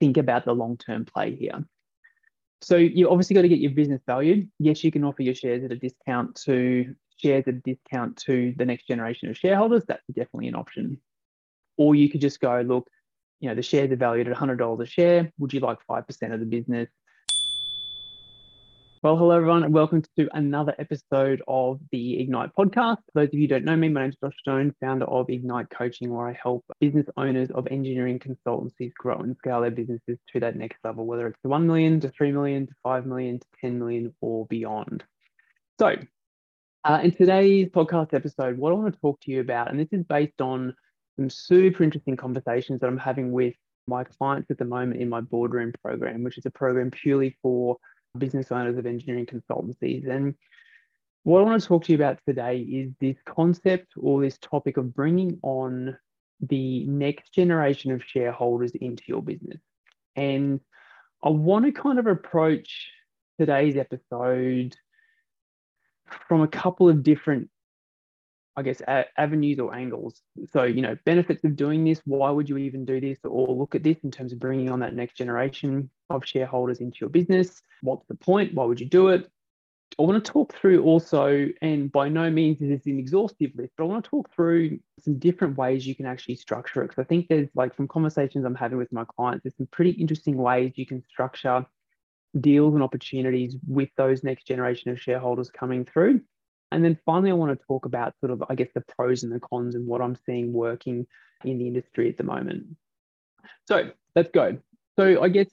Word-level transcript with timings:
think 0.00 0.16
about 0.16 0.44
the 0.44 0.52
long 0.52 0.76
term 0.76 1.04
play 1.04 1.34
here. 1.34 1.64
So 2.60 2.76
you 2.76 3.08
obviously 3.08 3.34
got 3.34 3.42
to 3.42 3.48
get 3.48 3.60
your 3.60 3.70
business 3.70 4.02
valued. 4.06 4.50
Yes, 4.58 4.82
you 4.82 4.90
can 4.90 5.04
offer 5.04 5.22
your 5.22 5.34
shares 5.34 5.64
at 5.64 5.70
a 5.70 5.76
discount 5.76 6.34
to 6.44 6.94
shares 7.16 7.44
at 7.46 7.54
a 7.54 7.58
discount 7.58 8.16
to 8.16 8.54
the 8.56 8.64
next 8.64 8.86
generation 8.86 9.28
of 9.28 9.36
shareholders. 9.36 9.84
That's 9.86 10.02
definitely 10.08 10.48
an 10.48 10.56
option. 10.56 11.00
Or 11.76 11.94
you 11.94 12.08
could 12.08 12.20
just 12.20 12.40
go, 12.40 12.60
look, 12.66 12.88
you 13.40 13.48
know, 13.48 13.54
the 13.54 13.62
shares 13.62 13.92
are 13.92 13.96
valued 13.96 14.28
at 14.28 14.36
$100 14.36 14.82
a 14.82 14.86
share. 14.86 15.32
Would 15.38 15.52
you 15.52 15.60
like 15.60 15.78
5% 15.88 16.34
of 16.34 16.40
the 16.40 16.46
business? 16.46 16.88
Well, 19.00 19.16
hello 19.16 19.30
everyone, 19.30 19.62
and 19.62 19.72
welcome 19.72 20.02
to 20.16 20.28
another 20.32 20.74
episode 20.76 21.40
of 21.46 21.78
the 21.92 22.20
Ignite 22.20 22.50
podcast. 22.58 22.96
For 22.96 23.12
those 23.14 23.28
of 23.28 23.34
you 23.34 23.42
who 23.42 23.46
don't 23.46 23.64
know 23.64 23.76
me, 23.76 23.88
my 23.88 24.00
name 24.00 24.10
is 24.10 24.16
Josh 24.20 24.34
Stone, 24.40 24.74
founder 24.80 25.04
of 25.04 25.30
Ignite 25.30 25.70
Coaching, 25.70 26.12
where 26.12 26.26
I 26.26 26.32
help 26.42 26.64
business 26.80 27.06
owners 27.16 27.48
of 27.52 27.68
engineering 27.70 28.18
consultancies 28.18 28.92
grow 28.94 29.18
and 29.18 29.36
scale 29.36 29.60
their 29.60 29.70
businesses 29.70 30.18
to 30.32 30.40
that 30.40 30.56
next 30.56 30.78
level, 30.82 31.06
whether 31.06 31.28
it's 31.28 31.40
to 31.42 31.48
1 31.48 31.64
million, 31.64 32.00
to 32.00 32.08
3 32.08 32.32
million, 32.32 32.66
to 32.66 32.72
5 32.82 33.06
million, 33.06 33.38
to 33.38 33.46
10 33.60 33.78
million, 33.78 34.12
or 34.20 34.46
beyond. 34.46 35.04
So, 35.78 35.94
uh, 36.82 37.00
in 37.04 37.12
today's 37.12 37.68
podcast 37.68 38.14
episode, 38.14 38.58
what 38.58 38.72
I 38.72 38.74
want 38.74 38.92
to 38.92 39.00
talk 39.00 39.20
to 39.20 39.30
you 39.30 39.40
about, 39.40 39.70
and 39.70 39.78
this 39.78 39.92
is 39.92 40.02
based 40.02 40.40
on 40.40 40.74
some 41.14 41.30
super 41.30 41.84
interesting 41.84 42.16
conversations 42.16 42.80
that 42.80 42.88
I'm 42.88 42.98
having 42.98 43.30
with 43.30 43.54
my 43.86 44.02
clients 44.02 44.50
at 44.50 44.58
the 44.58 44.64
moment 44.64 45.00
in 45.00 45.08
my 45.08 45.20
boardroom 45.20 45.72
program, 45.84 46.24
which 46.24 46.36
is 46.36 46.46
a 46.46 46.50
program 46.50 46.90
purely 46.90 47.36
for 47.42 47.76
business 48.18 48.50
owners 48.50 48.76
of 48.76 48.86
engineering 48.86 49.26
consultancies. 49.26 50.08
And 50.08 50.34
what 51.24 51.40
I 51.40 51.42
want 51.44 51.60
to 51.60 51.68
talk 51.68 51.84
to 51.84 51.92
you 51.92 51.98
about 51.98 52.18
today 52.26 52.58
is 52.58 52.92
this 53.00 53.16
concept 53.26 53.92
or 53.96 54.20
this 54.20 54.38
topic 54.38 54.76
of 54.76 54.94
bringing 54.94 55.38
on 55.42 55.96
the 56.40 56.86
next 56.86 57.32
generation 57.32 57.90
of 57.90 58.04
shareholders 58.04 58.72
into 58.72 59.02
your 59.06 59.22
business. 59.22 59.60
And 60.16 60.60
I 61.22 61.30
want 61.30 61.64
to 61.64 61.72
kind 61.72 61.98
of 61.98 62.06
approach 62.06 62.90
today's 63.38 63.76
episode 63.76 64.76
from 66.28 66.42
a 66.42 66.48
couple 66.48 66.88
of 66.88 67.02
different 67.02 67.50
I 68.58 68.62
guess, 68.62 68.82
avenues 69.16 69.60
or 69.60 69.72
angles. 69.72 70.20
So, 70.50 70.64
you 70.64 70.82
know, 70.82 70.96
benefits 71.04 71.44
of 71.44 71.54
doing 71.54 71.84
this, 71.84 72.02
why 72.04 72.28
would 72.28 72.48
you 72.48 72.58
even 72.58 72.84
do 72.84 73.00
this 73.00 73.18
or 73.22 73.46
look 73.54 73.76
at 73.76 73.84
this 73.84 73.98
in 74.02 74.10
terms 74.10 74.32
of 74.32 74.40
bringing 74.40 74.68
on 74.68 74.80
that 74.80 74.96
next 74.96 75.16
generation 75.16 75.88
of 76.10 76.26
shareholders 76.26 76.80
into 76.80 76.98
your 77.00 77.08
business? 77.08 77.62
What's 77.82 78.04
the 78.08 78.16
point? 78.16 78.54
Why 78.54 78.64
would 78.64 78.80
you 78.80 78.86
do 78.86 79.10
it? 79.10 79.30
I 79.96 80.02
want 80.02 80.24
to 80.24 80.32
talk 80.32 80.52
through 80.56 80.82
also, 80.82 81.46
and 81.62 81.92
by 81.92 82.08
no 82.08 82.30
means 82.32 82.60
is 82.60 82.68
this 82.70 82.86
an 82.86 82.98
exhaustive 82.98 83.52
list, 83.54 83.74
but 83.76 83.84
I 83.84 83.86
want 83.86 84.04
to 84.04 84.10
talk 84.10 84.34
through 84.34 84.80
some 84.98 85.20
different 85.20 85.56
ways 85.56 85.86
you 85.86 85.94
can 85.94 86.06
actually 86.06 86.34
structure 86.34 86.82
it. 86.82 86.88
Because 86.88 87.04
I 87.04 87.06
think 87.06 87.28
there's 87.28 87.48
like 87.54 87.76
from 87.76 87.86
conversations 87.86 88.44
I'm 88.44 88.56
having 88.56 88.78
with 88.78 88.92
my 88.92 89.04
clients, 89.04 89.44
there's 89.44 89.56
some 89.56 89.68
pretty 89.70 89.90
interesting 89.90 90.36
ways 90.36 90.72
you 90.74 90.84
can 90.84 91.04
structure 91.08 91.64
deals 92.40 92.74
and 92.74 92.82
opportunities 92.82 93.54
with 93.68 93.90
those 93.96 94.24
next 94.24 94.48
generation 94.48 94.90
of 94.90 95.00
shareholders 95.00 95.48
coming 95.48 95.84
through 95.84 96.22
and 96.70 96.84
then 96.84 96.98
finally, 97.06 97.30
I 97.30 97.34
want 97.34 97.58
to 97.58 97.66
talk 97.66 97.86
about 97.86 98.14
sort 98.20 98.30
of, 98.30 98.44
I 98.48 98.54
guess, 98.54 98.68
the 98.74 98.82
pros 98.96 99.22
and 99.22 99.32
the 99.32 99.40
cons 99.40 99.74
and 99.74 99.86
what 99.86 100.00
I'm 100.00 100.16
seeing 100.26 100.52
working 100.52 101.06
in 101.44 101.58
the 101.58 101.66
industry 101.66 102.08
at 102.08 102.16
the 102.16 102.24
moment. 102.24 102.76
So 103.66 103.90
let's 104.14 104.30
go. 104.30 104.58
So 104.96 105.22
I 105.22 105.28
guess, 105.28 105.48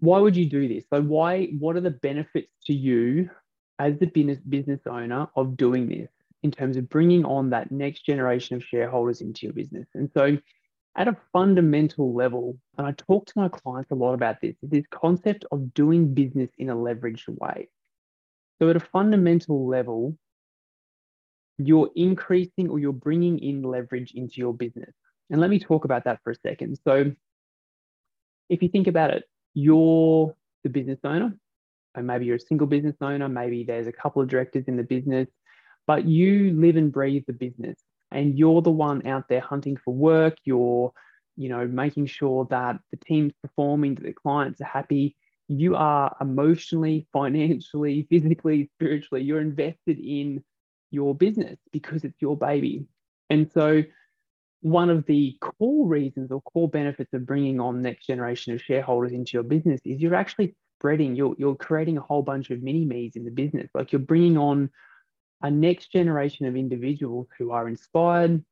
why 0.00 0.18
would 0.18 0.36
you 0.36 0.46
do 0.46 0.68
this? 0.68 0.84
So 0.92 1.00
why, 1.00 1.46
what 1.58 1.76
are 1.76 1.80
the 1.80 1.90
benefits 1.90 2.52
to 2.66 2.74
you 2.74 3.30
as 3.78 3.98
the 3.98 4.06
business 4.06 4.38
business 4.40 4.80
owner 4.86 5.28
of 5.36 5.56
doing 5.56 5.88
this 5.88 6.10
in 6.42 6.50
terms 6.50 6.76
of 6.76 6.88
bringing 6.88 7.24
on 7.24 7.50
that 7.50 7.70
next 7.70 8.04
generation 8.04 8.56
of 8.56 8.64
shareholders 8.64 9.20
into 9.20 9.46
your 9.46 9.52
business? 9.52 9.86
And 9.94 10.10
so 10.12 10.36
at 10.96 11.08
a 11.08 11.16
fundamental 11.32 12.12
level, 12.12 12.58
and 12.76 12.86
I 12.86 12.92
talk 12.92 13.26
to 13.26 13.32
my 13.36 13.48
clients 13.48 13.90
a 13.92 13.94
lot 13.94 14.12
about 14.12 14.40
this, 14.42 14.56
this 14.62 14.84
concept 14.90 15.46
of 15.50 15.72
doing 15.72 16.12
business 16.12 16.50
in 16.58 16.68
a 16.68 16.76
leveraged 16.76 17.28
way. 17.28 17.68
So, 18.60 18.68
at 18.68 18.76
a 18.76 18.80
fundamental 18.80 19.66
level, 19.66 20.16
you're 21.58 21.90
increasing 21.96 22.68
or 22.68 22.78
you're 22.78 22.92
bringing 22.92 23.38
in 23.38 23.62
leverage 23.62 24.12
into 24.14 24.34
your 24.36 24.54
business. 24.54 24.94
And 25.30 25.40
let 25.40 25.50
me 25.50 25.58
talk 25.58 25.84
about 25.84 26.04
that 26.04 26.20
for 26.22 26.30
a 26.30 26.36
second. 26.36 26.78
So, 26.86 27.12
if 28.48 28.62
you 28.62 28.68
think 28.68 28.86
about 28.86 29.10
it, 29.10 29.24
you're 29.54 30.34
the 30.64 30.70
business 30.70 31.00
owner, 31.04 31.36
and 31.94 32.06
maybe 32.06 32.26
you're 32.26 32.36
a 32.36 32.40
single 32.40 32.66
business 32.66 32.96
owner, 33.00 33.28
maybe 33.28 33.64
there's 33.64 33.86
a 33.86 33.92
couple 33.92 34.22
of 34.22 34.28
directors 34.28 34.64
in 34.66 34.76
the 34.76 34.82
business, 34.82 35.28
but 35.86 36.04
you 36.06 36.52
live 36.52 36.76
and 36.76 36.92
breathe 36.92 37.24
the 37.26 37.32
business 37.32 37.78
and 38.12 38.38
you're 38.38 38.62
the 38.62 38.70
one 38.70 39.06
out 39.06 39.28
there 39.28 39.40
hunting 39.40 39.76
for 39.76 39.92
work. 39.92 40.36
You're, 40.44 40.92
you 41.36 41.48
know, 41.48 41.66
making 41.66 42.06
sure 42.06 42.46
that 42.50 42.78
the 42.90 42.98
team's 42.98 43.32
performing, 43.42 43.94
that 43.96 44.04
the 44.04 44.12
clients 44.12 44.60
are 44.60 44.66
happy 44.66 45.16
you 45.60 45.76
are 45.76 46.16
emotionally, 46.20 47.06
financially, 47.12 48.06
physically, 48.10 48.70
spiritually, 48.74 49.22
you're 49.22 49.40
invested 49.40 49.98
in 49.98 50.42
your 50.90 51.14
business 51.14 51.58
because 51.72 52.04
it's 52.04 52.20
your 52.20 52.36
baby. 52.36 52.86
And 53.30 53.50
so, 53.52 53.82
one 54.60 54.90
of 54.90 55.04
the 55.06 55.36
core 55.40 55.88
reasons 55.88 56.30
or 56.30 56.40
core 56.42 56.68
benefits 56.68 57.12
of 57.12 57.26
bringing 57.26 57.58
on 57.58 57.82
next 57.82 58.06
generation 58.06 58.54
of 58.54 58.62
shareholders 58.62 59.10
into 59.10 59.32
your 59.32 59.42
business 59.42 59.80
is 59.84 60.00
you're 60.00 60.14
actually 60.14 60.54
spreading, 60.78 61.16
you're, 61.16 61.34
you're 61.36 61.56
creating 61.56 61.98
a 61.98 62.00
whole 62.00 62.22
bunch 62.22 62.50
of 62.50 62.62
mini 62.62 62.84
me's 62.84 63.16
in 63.16 63.24
the 63.24 63.30
business. 63.30 63.68
Like 63.74 63.90
you're 63.90 63.98
bringing 63.98 64.38
on 64.38 64.70
a 65.42 65.50
next 65.50 65.90
generation 65.90 66.46
of 66.46 66.54
individuals 66.54 67.26
who 67.36 67.50
are 67.50 67.68
inspired, 67.68 68.44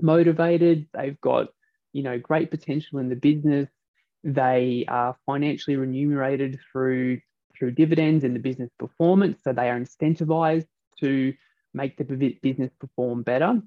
motivated, 0.00 0.88
they've 0.94 1.20
got, 1.20 1.48
you 1.92 2.02
know, 2.02 2.18
great 2.18 2.50
potential 2.50 2.98
in 2.98 3.10
the 3.10 3.16
business, 3.16 3.68
they 4.22 4.84
are 4.88 5.16
financially 5.26 5.76
remunerated 5.76 6.58
through 6.70 7.20
through 7.58 7.72
dividends 7.72 8.24
and 8.24 8.34
the 8.34 8.40
business 8.40 8.70
performance, 8.78 9.42
so 9.44 9.52
they 9.52 9.68
are 9.68 9.78
incentivized 9.78 10.66
to 10.98 11.34
make 11.74 11.96
the 11.98 12.04
business 12.42 12.70
perform 12.80 13.22
better. 13.22 13.60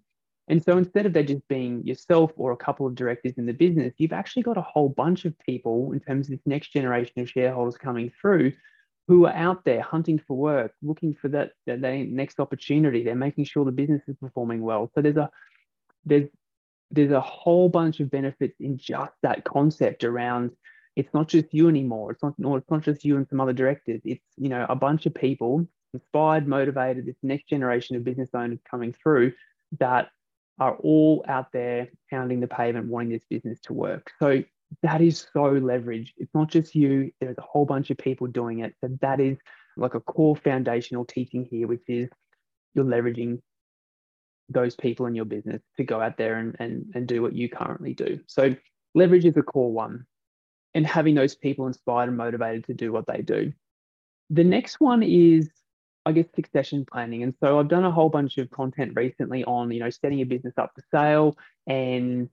And 0.47 0.62
so 0.62 0.78
instead 0.78 1.06
of 1.06 1.13
there 1.13 1.24
just 1.24 1.47
being 1.47 1.86
yourself 1.86 2.31
or 2.36 2.52
a 2.52 2.58
couple 2.58 2.86
of 2.86 2.96
directors 2.96 3.34
in 3.38 3.46
the 3.46 3.53
business, 3.53 3.94
you've 3.97 4.12
actually 4.12 4.44
got 4.44 4.58
a 4.58 4.62
whole 4.62 4.90
bunch 4.90 5.25
of 5.25 5.38
people 5.40 5.94
in 5.94 6.00
terms 6.00 6.28
of 6.28 6.31
this 6.31 6.46
next 6.46 6.74
generation 6.74 7.22
of 7.22 7.30
shareholders 7.30 7.78
coming 7.78 8.12
through 8.19 8.52
who 9.08 9.25
are 9.25 9.34
out 9.34 9.63
there 9.66 9.81
hunting 9.81 10.19
for 10.28 10.36
work, 10.36 10.74
looking 10.81 11.13
for 11.13 11.28
that, 11.30 11.52
that 11.66 11.80
next 11.80 12.40
opportunity. 12.40 13.03
They're 13.03 13.16
making 13.16 13.46
sure 13.46 13.66
the 13.66 13.72
business 13.72 14.02
is 14.08 14.16
performing 14.18 14.62
well. 14.62 14.90
So 14.96 15.02
there's 15.02 15.18
a 15.18 15.30
there's 16.06 16.28
there's 16.94 17.12
a 17.12 17.22
whole 17.22 17.70
bunch 17.70 18.00
of 18.00 18.09
benefits 18.12 18.56
in 18.59 18.78
just 18.78 19.12
that 19.24 19.44
concept 19.44 20.04
around 20.04 20.52
it's 20.96 21.14
not 21.14 21.28
just 21.28 21.48
you 21.52 21.70
anymore. 21.70 22.12
It's 22.12 22.22
not, 22.22 22.38
no, 22.38 22.56
it's 22.56 22.70
not 22.70 22.84
just 22.84 23.04
you 23.04 23.18
and 23.18 23.28
some 23.28 23.42
other 23.42 23.54
directors. 23.54 24.02
It's, 24.06 24.24
you 24.38 24.50
know, 24.50 24.66
a 24.70 24.76
bunch 24.76 25.06
of 25.06 25.16
people 25.16 25.68
inspired, 25.94 26.48
motivated, 26.48 27.06
this 27.06 27.16
next 27.24 27.50
generation 27.50 27.96
of 27.96 28.04
business 28.04 28.30
owners 28.34 28.59
coming 28.70 28.94
through 28.94 29.34
that 29.80 30.09
are 30.59 30.76
all 30.76 31.26
out 31.28 31.52
there 31.52 31.90
pounding 32.12 32.40
the 32.40 32.48
pavement, 32.48 32.88
wanting 32.88 33.10
this 33.10 33.25
business 33.28 33.60
to 33.62 33.74
work. 33.74 34.12
So 34.20 34.44
that 34.84 35.02
is 35.02 35.25
so 35.34 35.42
leveraged. 35.42 36.12
It's 36.18 36.34
not 36.34 36.50
just 36.50 36.75
you, 36.75 37.12
there's 37.20 37.38
a 37.38 37.42
whole 37.42 37.66
bunch 37.66 37.90
of 37.90 37.98
people 37.98 38.28
doing 38.28 38.60
it. 38.60 38.75
So 38.81 38.90
that 39.02 39.20
is 39.20 39.38
like 39.78 39.96
a 39.96 40.00
core 40.00 40.36
foundational 40.36 41.06
teaching 41.06 41.48
here, 41.50 41.68
which 41.68 41.84
is 41.88 42.10
you're 42.75 42.86
leveraging 42.86 43.42
those 44.53 44.75
people 44.75 45.06
in 45.06 45.16
your 45.16 45.25
business 45.25 45.62
to 45.78 45.84
go 45.84 46.00
out 46.02 46.18
there 46.18 46.36
and, 46.36 46.56
and, 46.59 46.91
and 46.96 47.08
do 47.08 47.22
what 47.22 47.34
you 47.34 47.50
currently 47.50 47.94
do. 47.94 48.19
So 48.28 48.56
leverage 48.96 49.25
is 49.25 49.38
a 49.38 49.44
core 49.44 49.72
one 49.72 50.06
and 50.74 50.86
having 50.86 51.16
those 51.16 51.36
people 51.36 51.68
inspired 51.68 52.09
and 52.09 52.18
motivated 52.18 52.66
to 52.66 52.74
do 52.74 52.92
what 52.92 53.06
they 53.08 53.22
do. 53.22 53.53
The 54.30 54.44
next 54.44 54.80
one 54.80 55.03
is, 55.03 55.50
I 56.06 56.12
guess, 56.12 56.25
succession 56.36 56.86
planning. 56.86 57.24
And 57.24 57.34
so 57.40 57.59
I've 57.59 57.68
done 57.68 57.86
a 57.86 57.92
whole 57.92 58.09
bunch 58.09 58.38
of 58.38 58.50
content 58.50 58.94
recently 58.96 59.44
on, 59.44 59.72
you 59.72 59.80
know, 59.80 59.90
setting 59.90 60.22
a 60.22 60.25
business 60.25 60.53
up 60.58 60.72
for 60.75 60.84
sale 60.92 61.38
and, 61.68 62.30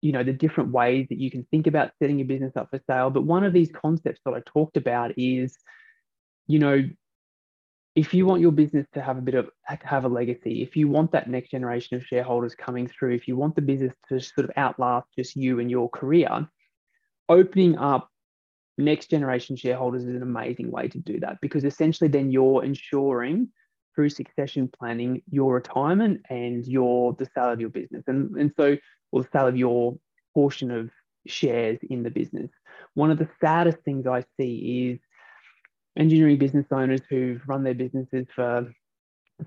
you 0.00 0.12
know, 0.12 0.22
the 0.22 0.32
different 0.32 0.72
ways 0.72 1.06
that 1.10 1.18
you 1.18 1.30
can 1.30 1.44
think 1.50 1.66
about 1.66 1.92
setting 2.00 2.20
a 2.20 2.24
business 2.24 2.56
up 2.56 2.70
for 2.70 2.80
sale. 2.88 3.10
But 3.10 3.24
one 3.24 3.44
of 3.44 3.52
these 3.52 3.70
concepts 3.70 4.20
that 4.24 4.34
I 4.34 4.40
talked 4.46 4.76
about 4.76 5.12
is, 5.18 5.56
you 6.46 6.58
know, 6.58 6.82
if 7.94 8.14
you 8.14 8.24
want 8.24 8.40
your 8.40 8.52
business 8.52 8.86
to 8.94 9.02
have 9.02 9.18
a 9.18 9.22
bit 9.22 9.34
of 9.34 9.50
have 9.66 10.04
a 10.04 10.08
legacy, 10.08 10.62
if 10.62 10.76
you 10.76 10.88
want 10.88 11.12
that 11.12 11.28
next 11.28 11.50
generation 11.50 11.96
of 11.96 12.04
shareholders 12.04 12.54
coming 12.54 12.88
through, 12.88 13.14
if 13.14 13.28
you 13.28 13.36
want 13.36 13.54
the 13.54 13.62
business 13.62 13.92
to 14.08 14.20
sort 14.20 14.46
of 14.46 14.50
outlast 14.56 15.08
just 15.16 15.36
you 15.36 15.60
and 15.60 15.70
your 15.70 15.88
career, 15.90 16.48
opening 17.28 17.76
up 17.76 18.08
next 18.78 19.10
generation 19.10 19.56
shareholders 19.56 20.04
is 20.04 20.16
an 20.16 20.22
amazing 20.22 20.70
way 20.70 20.88
to 20.88 20.98
do 20.98 21.20
that 21.20 21.38
because 21.42 21.64
essentially 21.64 22.08
then 22.08 22.30
you're 22.30 22.64
ensuring 22.64 23.48
through 23.94 24.08
succession 24.08 24.68
planning 24.78 25.20
your 25.30 25.54
retirement 25.54 26.22
and 26.30 26.66
your 26.66 27.12
the 27.14 27.28
sale 27.34 27.52
of 27.52 27.60
your 27.60 27.68
business 27.68 28.02
and 28.06 28.34
and 28.36 28.52
so 28.56 28.76
or 29.10 29.22
the 29.22 29.28
sale 29.30 29.46
of 29.46 29.56
your 29.56 29.94
portion 30.32 30.70
of 30.70 30.90
shares 31.26 31.78
in 31.90 32.02
the 32.02 32.10
business. 32.10 32.50
One 32.94 33.10
of 33.10 33.18
the 33.18 33.28
saddest 33.40 33.78
things 33.84 34.06
I 34.06 34.24
see 34.38 34.90
is 34.90 35.00
engineering 35.96 36.38
business 36.38 36.66
owners 36.70 37.00
who've 37.08 37.40
run 37.46 37.64
their 37.64 37.74
businesses 37.74 38.26
for 38.34 38.72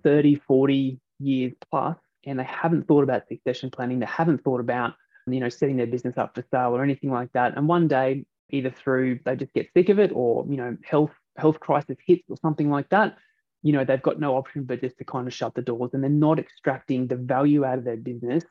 30, 0.04 0.36
40 0.48 1.00
years 1.20 1.54
plus, 1.70 1.98
and 2.26 2.40
they 2.40 2.44
haven't 2.44 2.88
thought 2.88 3.04
about 3.04 3.28
succession 3.28 3.70
planning. 3.70 4.00
They 4.00 4.06
haven't 4.06 4.44
thought 4.44 4.60
about, 4.60 4.94
you 5.28 5.40
know, 5.40 5.50
setting 5.50 5.78
their 5.78 5.88
business 5.88 6.18
up 6.18 6.36
for 6.36 6.44
sale 6.52 6.76
or 6.76 6.84
anything 6.84 7.12
like 7.12 7.32
that. 7.34 7.56
And 7.56 7.68
one 7.68 7.88
day 7.88 8.26
either 8.52 8.70
through 8.70 9.20
they 9.26 9.36
just 9.36 9.54
get 9.54 9.70
sick 9.74 9.90
of 9.90 10.00
it 10.00 10.12
or, 10.14 10.46
you 10.48 10.58
know, 10.58 10.78
health 10.84 11.12
health 11.38 11.60
crisis 11.60 11.98
hits 12.06 12.24
or 12.30 12.38
something 12.42 12.70
like 12.70 12.90
that, 12.90 13.18
you 13.64 13.74
know, 13.74 13.84
they've 13.84 14.02
got 14.02 14.20
no 14.20 14.36
option 14.36 14.64
but 14.64 14.82
just 14.82 14.98
to 14.98 15.04
kind 15.04 15.28
of 15.28 15.34
shut 15.34 15.54
the 15.56 15.62
doors 15.62 15.92
and 15.94 16.04
they're 16.04 16.10
not 16.10 16.40
extracting 16.40 17.08
the 17.08 17.16
value 17.16 17.66
out 17.66 17.78
of 17.78 17.84
their 17.84 17.98
business 17.98 18.44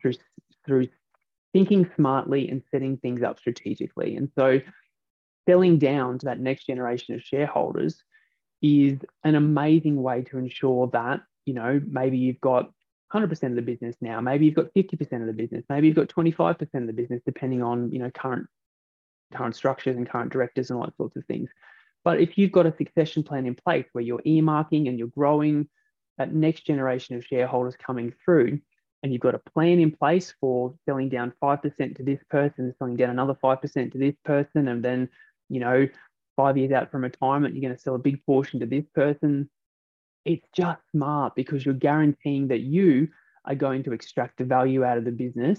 through 0.00 0.14
through 0.66 0.88
thinking 1.52 1.90
smartly 1.96 2.48
and 2.48 2.62
setting 2.70 2.96
things 2.98 3.22
up 3.22 3.38
strategically. 3.38 4.16
And 4.16 4.30
so 4.38 4.60
selling 5.48 5.78
down 5.78 6.18
to 6.18 6.26
that 6.26 6.40
next 6.40 6.66
generation 6.66 7.14
of 7.14 7.22
shareholders 7.22 8.02
is 8.60 8.98
an 9.24 9.34
amazing 9.34 10.02
way 10.02 10.22
to 10.22 10.38
ensure 10.38 10.88
that, 10.88 11.20
you 11.46 11.54
know, 11.54 11.80
maybe 11.86 12.18
you've 12.18 12.40
got 12.40 12.70
100% 13.14 13.42
of 13.44 13.54
the 13.54 13.62
business 13.62 13.96
now, 14.00 14.20
maybe 14.20 14.44
you've 14.44 14.54
got 14.54 14.74
50% 14.74 15.20
of 15.20 15.26
the 15.26 15.32
business, 15.32 15.64
maybe 15.70 15.86
you've 15.86 15.96
got 15.96 16.08
25% 16.08 16.60
of 16.74 16.86
the 16.86 16.92
business, 16.92 17.22
depending 17.24 17.62
on, 17.62 17.90
you 17.90 17.98
know, 17.98 18.10
current 18.10 18.46
current 19.32 19.54
structures 19.54 19.96
and 19.96 20.08
current 20.08 20.32
directors 20.32 20.70
and 20.70 20.78
all 20.78 20.86
that 20.86 20.96
sorts 20.96 21.16
of 21.16 21.24
things. 21.26 21.50
But 22.04 22.20
if 22.20 22.38
you've 22.38 22.52
got 22.52 22.66
a 22.66 22.74
succession 22.76 23.22
plan 23.22 23.46
in 23.46 23.54
place 23.54 23.86
where 23.92 24.02
you're 24.02 24.22
earmarking 24.22 24.88
and 24.88 24.98
you're 24.98 25.08
growing 25.08 25.68
that 26.16 26.32
next 26.32 26.66
generation 26.66 27.16
of 27.16 27.24
shareholders 27.24 27.76
coming 27.76 28.14
through, 28.24 28.60
and 29.02 29.12
you've 29.12 29.22
got 29.22 29.34
a 29.34 29.50
plan 29.54 29.78
in 29.78 29.92
place 29.92 30.34
for 30.40 30.74
selling 30.84 31.08
down 31.08 31.32
5% 31.42 31.96
to 31.96 32.02
this 32.02 32.20
person, 32.30 32.74
selling 32.78 32.96
down 32.96 33.10
another 33.10 33.34
5% 33.34 33.92
to 33.92 33.98
this 33.98 34.16
person, 34.24 34.68
and 34.68 34.84
then, 34.84 35.08
you 35.48 35.60
know, 35.60 35.88
five 36.36 36.56
years 36.56 36.72
out 36.72 36.90
from 36.90 37.02
retirement, 37.02 37.54
you're 37.54 37.62
going 37.62 37.74
to 37.74 37.80
sell 37.80 37.94
a 37.94 37.98
big 37.98 38.24
portion 38.24 38.60
to 38.60 38.66
this 38.66 38.84
person. 38.94 39.50
It's 40.24 40.46
just 40.54 40.80
smart 40.92 41.34
because 41.34 41.64
you're 41.64 41.74
guaranteeing 41.74 42.48
that 42.48 42.60
you 42.60 43.08
are 43.44 43.54
going 43.54 43.82
to 43.84 43.92
extract 43.92 44.38
the 44.38 44.44
value 44.44 44.84
out 44.84 44.98
of 44.98 45.04
the 45.04 45.10
business 45.10 45.58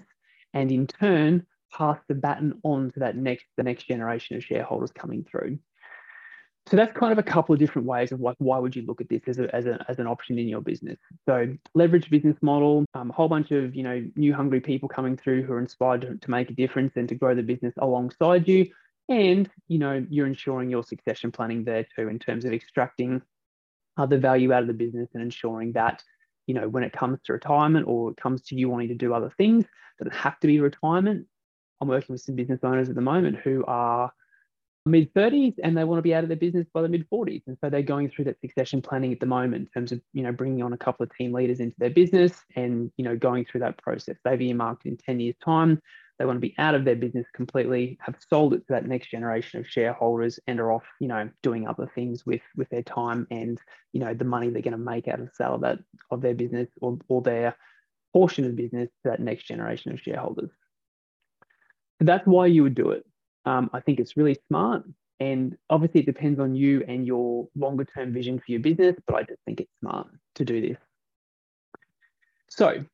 and 0.53 0.71
in 0.71 0.87
turn 0.87 1.45
pass 1.71 1.99
the 2.07 2.15
baton 2.15 2.59
on 2.63 2.91
to 2.91 2.99
that 2.99 3.15
next 3.15 3.45
the 3.57 3.63
next 3.63 3.87
generation 3.87 4.35
of 4.35 4.43
shareholders 4.43 4.91
coming 4.91 5.23
through. 5.29 5.59
So 6.67 6.77
that's 6.77 6.95
kind 6.95 7.11
of 7.11 7.17
a 7.17 7.23
couple 7.23 7.53
of 7.53 7.59
different 7.59 7.87
ways 7.87 8.11
of 8.11 8.19
like 8.21 8.35
why 8.37 8.59
would 8.59 8.75
you 8.75 8.83
look 8.83 9.01
at 9.01 9.09
this 9.09 9.21
as, 9.25 9.39
a, 9.39 9.53
as, 9.55 9.65
a, 9.65 9.83
as 9.89 9.97
an 9.97 10.05
option 10.05 10.37
in 10.37 10.47
your 10.47 10.61
business. 10.61 10.99
So 11.27 11.55
leverage 11.73 12.11
business 12.11 12.37
model, 12.43 12.85
um, 12.93 13.09
a 13.09 13.13
whole 13.13 13.27
bunch 13.27 13.49
of 13.51 13.75
you 13.75 13.83
know 13.83 14.05
new 14.15 14.33
hungry 14.33 14.61
people 14.61 14.87
coming 14.87 15.17
through 15.17 15.43
who 15.43 15.53
are 15.53 15.59
inspired 15.59 16.01
to, 16.01 16.17
to 16.17 16.31
make 16.31 16.49
a 16.49 16.53
difference 16.53 16.93
and 16.95 17.09
to 17.09 17.15
grow 17.15 17.33
the 17.33 17.43
business 17.43 17.73
alongside 17.79 18.47
you, 18.47 18.67
and 19.09 19.49
you 19.67 19.79
know 19.79 20.05
you're 20.09 20.27
ensuring 20.27 20.69
your 20.69 20.83
succession 20.83 21.31
planning 21.31 21.63
there 21.63 21.85
too 21.95 22.07
in 22.07 22.19
terms 22.19 22.45
of 22.45 22.53
extracting 22.53 23.21
other 23.97 24.17
value 24.17 24.53
out 24.53 24.61
of 24.61 24.67
the 24.67 24.73
business 24.73 25.09
and 25.13 25.23
ensuring 25.23 25.73
that 25.73 26.01
you 26.47 26.53
know 26.53 26.69
when 26.69 26.83
it 26.83 26.93
comes 26.93 27.19
to 27.25 27.33
retirement 27.33 27.85
or 27.87 28.11
it 28.11 28.17
comes 28.17 28.41
to 28.43 28.55
you 28.55 28.69
wanting 28.69 28.87
to 28.87 28.95
do 28.95 29.13
other 29.13 29.31
things 29.37 29.65
doesn't 29.99 30.15
have 30.15 30.39
to 30.39 30.47
be 30.47 30.59
retirement. 30.59 31.27
I'm 31.81 31.87
working 31.87 32.13
with 32.13 32.21
some 32.21 32.35
business 32.35 32.59
owners 32.63 32.89
at 32.89 32.95
the 32.95 33.01
moment 33.01 33.37
who 33.43 33.63
are 33.67 34.11
mid 34.85 35.13
30s 35.13 35.55
and 35.63 35.77
they 35.77 35.83
want 35.83 35.99
to 35.99 36.03
be 36.03 36.15
out 36.15 36.23
of 36.23 36.29
their 36.29 36.37
business 36.37 36.67
by 36.73 36.81
the 36.81 36.89
mid 36.89 37.07
40s. 37.09 37.43
And 37.47 37.57
so 37.61 37.69
they're 37.69 37.81
going 37.81 38.09
through 38.09 38.25
that 38.25 38.39
succession 38.41 38.81
planning 38.81 39.13
at 39.13 39.19
the 39.19 39.25
moment 39.25 39.67
in 39.67 39.67
terms 39.67 39.91
of, 39.91 40.01
you 40.13 40.23
know, 40.23 40.31
bringing 40.31 40.63
on 40.63 40.73
a 40.73 40.77
couple 40.77 41.03
of 41.03 41.15
team 41.15 41.33
leaders 41.33 41.59
into 41.59 41.75
their 41.77 41.89
business 41.89 42.33
and, 42.55 42.91
you 42.97 43.05
know, 43.05 43.15
going 43.15 43.45
through 43.45 43.61
that 43.61 43.77
process. 43.77 44.17
They've 44.23 44.41
earmarked 44.41 44.85
in 44.85 44.97
10 44.97 45.19
years 45.19 45.35
time. 45.43 45.81
They 46.19 46.25
want 46.25 46.35
to 46.35 46.41
be 46.41 46.53
out 46.57 46.75
of 46.75 46.83
their 46.83 46.97
business 46.97 47.25
completely, 47.33 47.97
have 48.01 48.17
sold 48.29 48.53
it 48.53 48.59
to 48.67 48.73
that 48.73 48.85
next 48.85 49.09
generation 49.09 49.59
of 49.59 49.67
shareholders 49.67 50.37
and 50.47 50.59
are 50.59 50.73
off, 50.73 50.83
you 50.99 51.07
know, 51.07 51.29
doing 51.41 51.65
other 51.65 51.89
things 51.95 52.25
with 52.25 52.41
with 52.57 52.69
their 52.69 52.83
time 52.83 53.25
and, 53.31 53.59
you 53.93 54.01
know, 54.01 54.13
the 54.13 54.25
money 54.25 54.49
they're 54.49 54.61
going 54.61 54.73
to 54.73 54.77
make 54.77 55.07
out 55.07 55.21
of 55.21 55.27
the 55.27 55.31
sale 55.33 55.55
of 55.55 55.61
that 55.61 55.79
of 56.11 56.21
their 56.21 56.35
business 56.35 56.67
or, 56.81 56.99
or 57.07 57.21
their 57.21 57.55
portion 58.11 58.43
of 58.43 58.51
the 58.51 58.61
business 58.61 58.89
to 59.03 59.09
that 59.09 59.21
next 59.21 59.45
generation 59.45 59.93
of 59.93 60.01
shareholders. 60.01 60.51
That's 62.01 62.27
why 62.27 62.47
you 62.47 62.63
would 62.63 62.75
do 62.75 62.91
it. 62.91 63.05
Um, 63.45 63.69
I 63.73 63.79
think 63.79 63.99
it's 63.99 64.17
really 64.17 64.37
smart. 64.47 64.83
And 65.21 65.57
obviously, 65.69 66.01
it 66.01 66.05
depends 66.05 66.39
on 66.39 66.55
you 66.55 66.83
and 66.87 67.05
your 67.05 67.47
longer 67.55 67.85
term 67.85 68.13
vision 68.13 68.39
for 68.39 68.51
your 68.51 68.61
business, 68.61 68.95
but 69.07 69.15
I 69.15 69.23
just 69.23 69.41
think 69.45 69.61
it's 69.61 69.71
smart 69.79 70.07
to 70.35 70.45
do 70.45 70.61
this. 70.61 70.77
So, 72.49 72.85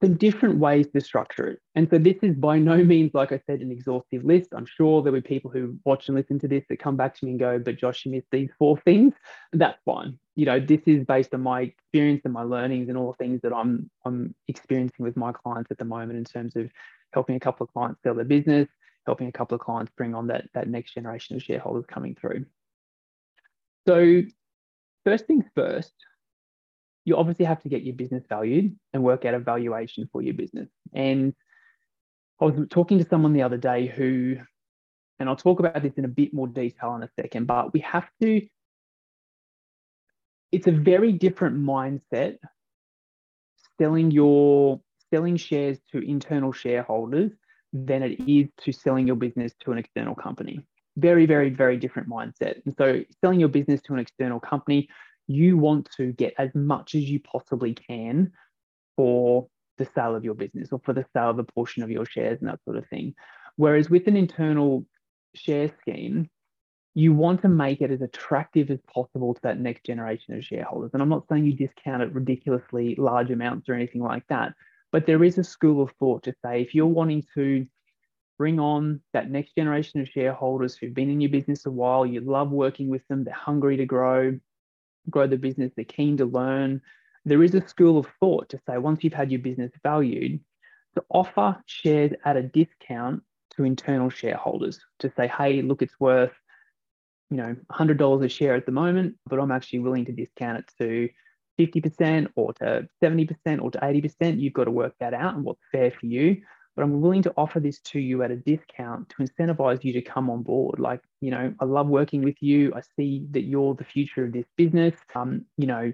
some 0.00 0.14
different 0.14 0.58
ways 0.58 0.86
to 0.94 1.00
structure 1.00 1.46
it. 1.48 1.60
And 1.74 1.88
so, 1.90 1.98
this 1.98 2.16
is 2.22 2.36
by 2.36 2.58
no 2.58 2.84
means, 2.84 3.12
like 3.14 3.32
I 3.32 3.40
said, 3.46 3.60
an 3.60 3.72
exhaustive 3.72 4.24
list. 4.24 4.50
I'm 4.54 4.66
sure 4.66 5.02
there'll 5.02 5.20
be 5.20 5.26
people 5.26 5.50
who 5.50 5.78
watch 5.84 6.08
and 6.08 6.16
listen 6.16 6.38
to 6.40 6.48
this 6.48 6.64
that 6.68 6.78
come 6.78 6.96
back 6.96 7.16
to 7.16 7.24
me 7.24 7.32
and 7.32 7.40
go, 7.40 7.58
but 7.58 7.76
Josh, 7.76 8.04
you 8.04 8.12
missed 8.12 8.28
these 8.30 8.50
four 8.58 8.78
things. 8.78 9.14
That's 9.52 9.78
fine. 9.84 10.18
You 10.36 10.46
know, 10.46 10.60
this 10.60 10.80
is 10.86 11.04
based 11.04 11.34
on 11.34 11.42
my 11.42 11.62
experience 11.62 12.22
and 12.24 12.32
my 12.32 12.42
learnings 12.42 12.88
and 12.88 12.96
all 12.96 13.12
the 13.12 13.24
things 13.24 13.40
that 13.42 13.52
I'm, 13.52 13.90
I'm 14.04 14.34
experiencing 14.46 15.04
with 15.04 15.16
my 15.16 15.32
clients 15.32 15.70
at 15.70 15.78
the 15.78 15.84
moment 15.84 16.18
in 16.18 16.24
terms 16.24 16.54
of 16.54 16.70
helping 17.12 17.36
a 17.36 17.40
couple 17.40 17.64
of 17.64 17.72
clients 17.72 18.00
sell 18.02 18.14
their 18.14 18.24
business, 18.24 18.68
helping 19.06 19.26
a 19.26 19.32
couple 19.32 19.56
of 19.56 19.60
clients 19.60 19.90
bring 19.96 20.14
on 20.14 20.28
that, 20.28 20.48
that 20.54 20.68
next 20.68 20.94
generation 20.94 21.34
of 21.34 21.42
shareholders 21.42 21.86
coming 21.88 22.14
through. 22.14 22.44
So, 23.88 24.22
first 25.04 25.26
things 25.26 25.46
first, 25.54 25.94
you 27.08 27.16
obviously 27.16 27.46
have 27.46 27.62
to 27.62 27.70
get 27.70 27.82
your 27.82 27.94
business 27.94 28.22
valued 28.28 28.76
and 28.92 29.02
work 29.02 29.24
out 29.24 29.32
a 29.32 29.38
valuation 29.38 30.08
for 30.12 30.20
your 30.20 30.34
business. 30.34 30.68
And 30.92 31.34
I 32.38 32.44
was 32.44 32.66
talking 32.68 32.98
to 32.98 33.08
someone 33.08 33.32
the 33.32 33.42
other 33.42 33.56
day 33.56 33.86
who, 33.86 34.36
and 35.18 35.28
I'll 35.28 35.36
talk 35.36 35.58
about 35.58 35.82
this 35.82 35.94
in 35.94 36.04
a 36.04 36.08
bit 36.08 36.34
more 36.34 36.46
detail 36.46 36.94
in 36.96 37.02
a 37.02 37.08
second, 37.18 37.46
but 37.46 37.72
we 37.72 37.80
have 37.80 38.06
to, 38.20 38.46
it's 40.52 40.66
a 40.66 40.72
very 40.72 41.12
different 41.12 41.56
mindset 41.56 42.36
selling 43.80 44.10
your 44.10 44.80
selling 45.10 45.38
shares 45.38 45.78
to 45.90 45.98
internal 45.98 46.52
shareholders 46.52 47.32
than 47.72 48.02
it 48.02 48.20
is 48.28 48.48
to 48.58 48.72
selling 48.72 49.06
your 49.06 49.16
business 49.16 49.54
to 49.60 49.72
an 49.72 49.78
external 49.78 50.14
company. 50.14 50.66
Very, 50.96 51.24
very, 51.24 51.48
very 51.48 51.78
different 51.78 52.08
mindset. 52.08 52.60
And 52.66 52.74
so, 52.76 53.02
selling 53.22 53.40
your 53.40 53.48
business 53.48 53.80
to 53.82 53.94
an 53.94 54.00
external 54.00 54.40
company, 54.40 54.88
you 55.28 55.56
want 55.56 55.88
to 55.96 56.12
get 56.12 56.34
as 56.38 56.52
much 56.54 56.94
as 56.94 57.02
you 57.02 57.20
possibly 57.20 57.74
can 57.74 58.32
for 58.96 59.46
the 59.76 59.86
sale 59.94 60.16
of 60.16 60.24
your 60.24 60.34
business 60.34 60.70
or 60.72 60.80
for 60.84 60.92
the 60.92 61.06
sale 61.12 61.30
of 61.30 61.38
a 61.38 61.44
portion 61.44 61.82
of 61.82 61.90
your 61.90 62.04
shares 62.04 62.38
and 62.40 62.48
that 62.48 62.58
sort 62.64 62.76
of 62.76 62.86
thing. 62.88 63.14
Whereas 63.56 63.88
with 63.88 64.08
an 64.08 64.16
internal 64.16 64.84
share 65.34 65.70
scheme, 65.80 66.28
you 66.94 67.12
want 67.12 67.42
to 67.42 67.48
make 67.48 67.80
it 67.80 67.92
as 67.92 68.00
attractive 68.00 68.70
as 68.70 68.80
possible 68.92 69.34
to 69.34 69.40
that 69.42 69.60
next 69.60 69.84
generation 69.84 70.34
of 70.34 70.44
shareholders. 70.44 70.90
And 70.92 71.02
I'm 71.02 71.08
not 71.08 71.28
saying 71.28 71.44
you 71.44 71.52
discount 71.52 72.02
it 72.02 72.12
ridiculously 72.12 72.96
large 72.96 73.30
amounts 73.30 73.68
or 73.68 73.74
anything 73.74 74.02
like 74.02 74.24
that, 74.28 74.54
but 74.90 75.06
there 75.06 75.22
is 75.22 75.38
a 75.38 75.44
school 75.44 75.82
of 75.82 75.92
thought 76.00 76.24
to 76.24 76.34
say 76.44 76.62
if 76.62 76.74
you're 76.74 76.86
wanting 76.86 77.24
to 77.34 77.66
bring 78.38 78.58
on 78.58 79.00
that 79.12 79.30
next 79.30 79.54
generation 79.54 80.00
of 80.00 80.08
shareholders 80.08 80.76
who've 80.76 80.94
been 80.94 81.10
in 81.10 81.20
your 81.20 81.30
business 81.30 81.66
a 81.66 81.70
while, 81.70 82.06
you 82.06 82.20
love 82.20 82.50
working 82.50 82.88
with 82.88 83.06
them, 83.08 83.22
they're 83.22 83.34
hungry 83.34 83.76
to 83.76 83.86
grow, 83.86 84.38
grow 85.10 85.26
the 85.26 85.36
business, 85.36 85.72
they're 85.74 85.84
keen 85.84 86.16
to 86.18 86.24
learn. 86.24 86.80
There 87.24 87.42
is 87.42 87.54
a 87.54 87.66
school 87.68 87.98
of 87.98 88.08
thought 88.20 88.48
to 88.50 88.60
say 88.66 88.78
once 88.78 89.02
you've 89.02 89.12
had 89.12 89.30
your 89.30 89.40
business 89.40 89.72
valued, 89.82 90.40
to 90.94 91.04
offer 91.10 91.62
shares 91.66 92.12
at 92.24 92.36
a 92.36 92.42
discount 92.42 93.22
to 93.50 93.64
internal 93.64 94.10
shareholders 94.10 94.80
to 95.00 95.12
say, 95.16 95.28
hey, 95.28 95.62
look, 95.62 95.82
it's 95.82 95.98
worth, 96.00 96.32
you 97.30 97.36
know, 97.36 97.56
$100 97.72 98.24
a 98.24 98.28
share 98.28 98.54
at 98.54 98.66
the 98.66 98.72
moment, 98.72 99.16
but 99.26 99.38
I'm 99.38 99.52
actually 99.52 99.80
willing 99.80 100.04
to 100.06 100.12
discount 100.12 100.58
it 100.58 100.70
to 100.78 101.08
50% 101.58 102.28
or 102.36 102.52
to 102.54 102.88
70% 103.02 103.60
or 103.60 103.70
to 103.70 103.78
80%. 103.78 104.40
You've 104.40 104.52
got 104.52 104.64
to 104.64 104.70
work 104.70 104.94
that 105.00 105.14
out 105.14 105.34
and 105.34 105.44
what's 105.44 105.62
fair 105.72 105.90
for 105.90 106.06
you. 106.06 106.42
But 106.78 106.84
I'm 106.84 107.00
willing 107.00 107.24
to 107.24 107.34
offer 107.36 107.58
this 107.58 107.80
to 107.80 107.98
you 107.98 108.22
at 108.22 108.30
a 108.30 108.36
discount 108.36 109.08
to 109.08 109.16
incentivize 109.16 109.82
you 109.82 109.92
to 109.94 110.00
come 110.00 110.30
on 110.30 110.44
board. 110.44 110.78
Like, 110.78 111.02
you 111.20 111.32
know, 111.32 111.52
I 111.58 111.64
love 111.64 111.88
working 111.88 112.22
with 112.22 112.36
you. 112.38 112.72
I 112.72 112.82
see 112.94 113.26
that 113.32 113.40
you're 113.40 113.74
the 113.74 113.82
future 113.82 114.24
of 114.24 114.32
this 114.32 114.46
business. 114.56 114.94
Um, 115.12 115.44
you 115.56 115.66
know, 115.66 115.92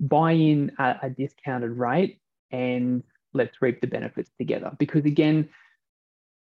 buy 0.00 0.32
in 0.32 0.72
at 0.80 0.98
a 1.04 1.10
discounted 1.10 1.70
rate 1.70 2.18
and 2.50 3.04
let's 3.34 3.62
reap 3.62 3.80
the 3.80 3.86
benefits 3.86 4.32
together. 4.36 4.72
Because 4.80 5.04
again, 5.04 5.48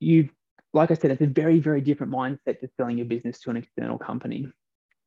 you've, 0.01 0.31
like 0.73 0.91
I 0.91 0.95
said, 0.95 1.11
it's 1.11 1.21
a 1.21 1.27
very, 1.27 1.59
very 1.59 1.83
different 1.83 2.11
mindset 2.11 2.61
to 2.61 2.71
selling 2.79 2.97
your 2.97 3.07
business 3.07 3.39
to 3.41 3.51
an 3.51 3.59
external 3.59 3.99
company. 3.99 4.51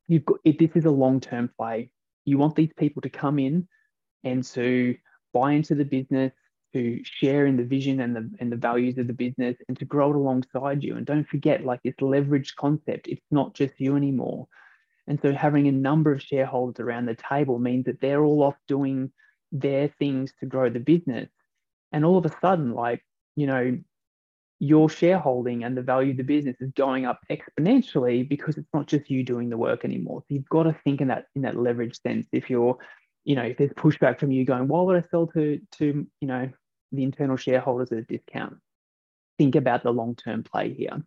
You've 0.06 0.24
got, 0.24 0.38
this 0.44 0.70
is 0.76 0.84
a 0.84 0.90
long-term 0.90 1.50
play 1.58 1.90
you 2.24 2.38
want 2.38 2.54
these 2.54 2.72
people 2.76 3.02
to 3.02 3.10
come 3.10 3.40
in 3.40 3.66
and 4.24 4.44
to 4.44 4.96
buy 5.32 5.52
into 5.52 5.74
the 5.74 5.84
business, 5.84 6.32
to 6.72 7.00
share 7.04 7.46
in 7.46 7.56
the 7.56 7.64
vision 7.64 8.00
and 8.00 8.16
the 8.16 8.30
and 8.40 8.50
the 8.50 8.56
values 8.56 8.98
of 8.98 9.06
the 9.06 9.12
business 9.12 9.56
and 9.68 9.78
to 9.78 9.84
grow 9.84 10.10
it 10.10 10.16
alongside 10.16 10.82
you. 10.82 10.96
And 10.96 11.06
don't 11.06 11.28
forget, 11.28 11.64
like 11.64 11.82
this 11.82 11.94
leverage 12.00 12.54
concept, 12.56 13.08
it's 13.08 13.26
not 13.30 13.54
just 13.54 13.74
you 13.78 13.96
anymore. 13.96 14.48
And 15.06 15.18
so 15.20 15.32
having 15.32 15.66
a 15.68 15.72
number 15.72 16.12
of 16.12 16.22
shareholders 16.22 16.80
around 16.80 17.06
the 17.06 17.16
table 17.16 17.58
means 17.58 17.86
that 17.86 18.00
they're 18.00 18.22
all 18.22 18.42
off 18.42 18.56
doing 18.68 19.10
their 19.50 19.88
things 19.98 20.32
to 20.40 20.46
grow 20.46 20.70
the 20.70 20.80
business. 20.80 21.28
And 21.92 22.04
all 22.04 22.16
of 22.16 22.24
a 22.24 22.34
sudden, 22.40 22.72
like, 22.72 23.04
you 23.36 23.46
know, 23.46 23.78
your 24.62 24.88
shareholding 24.88 25.64
and 25.64 25.76
the 25.76 25.82
value 25.82 26.12
of 26.12 26.16
the 26.16 26.22
business 26.22 26.56
is 26.60 26.70
going 26.76 27.04
up 27.04 27.20
exponentially 27.28 28.26
because 28.26 28.56
it's 28.56 28.72
not 28.72 28.86
just 28.86 29.10
you 29.10 29.24
doing 29.24 29.50
the 29.50 29.56
work 29.56 29.84
anymore. 29.84 30.20
So 30.20 30.34
you've 30.34 30.48
got 30.48 30.62
to 30.62 30.76
think 30.84 31.00
in 31.00 31.08
that 31.08 31.26
in 31.34 31.42
that 31.42 31.56
leverage 31.56 32.00
sense. 32.00 32.28
If 32.30 32.48
you're, 32.48 32.78
you 33.24 33.34
know, 33.34 33.42
if 33.42 33.58
there's 33.58 33.72
pushback 33.72 34.20
from 34.20 34.30
you 34.30 34.44
going, 34.44 34.68
why 34.68 34.82
would 34.82 35.02
I 35.02 35.08
sell 35.10 35.26
to 35.28 35.60
to 35.78 36.06
you 36.20 36.28
know 36.28 36.48
the 36.92 37.04
internal 37.04 37.36
shareholders 37.36 37.90
at 37.92 37.98
a 37.98 38.02
discount? 38.02 38.56
Think 39.38 39.54
about 39.54 39.82
the 39.82 39.90
long 39.90 40.14
term 40.14 40.42
play 40.42 40.74
here. 40.74 41.02